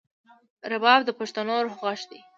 [0.71, 2.19] رباب د پښتنو د روح غږ دی.